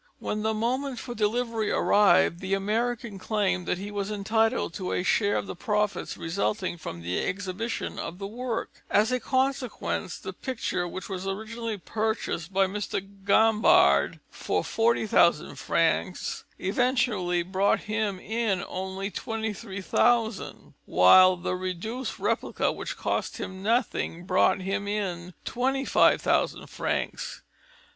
When 0.17 0.41
the 0.41 0.55
moment 0.55 0.97
for 0.97 1.13
delivery 1.13 1.69
arrived, 1.69 2.39
the 2.39 2.55
American 2.55 3.19
claimed 3.19 3.67
that 3.67 3.77
he 3.77 3.91
was 3.91 4.09
entitled 4.09 4.73
to 4.73 4.93
a 4.93 5.03
share 5.03 5.35
of 5.37 5.45
the 5.45 5.55
profits 5.55 6.17
resulting 6.17 6.75
from 6.79 7.01
the 7.03 7.23
exhibition 7.23 7.99
of 7.99 8.17
the 8.17 8.25
work. 8.25 8.83
As 8.89 9.11
a 9.11 9.19
consequence, 9.19 10.17
the 10.17 10.33
picture 10.33 10.87
which 10.87 11.07
was 11.07 11.27
originally 11.27 11.77
purchased 11.77 12.51
by 12.51 12.65
Mr. 12.65 12.99
Gambard 13.25 14.19
for 14.31 14.63
40,000 14.63 15.55
francs, 15.59 16.45
eventually 16.57 17.43
brought 17.43 17.81
him 17.81 18.19
in 18.19 18.65
only 18.67 19.11
23,000, 19.11 20.73
while 20.87 21.35
the 21.37 21.55
reduced 21.55 22.17
replica, 22.17 22.71
which 22.71 22.97
cost 22.97 23.37
him 23.37 23.61
nothing, 23.61 24.23
brought 24.25 24.61
him 24.61 24.87
in 24.87 25.35
25,000 25.45 26.65
francs. 26.65 27.43